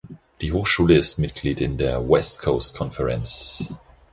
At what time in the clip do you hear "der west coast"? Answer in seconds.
1.77-2.75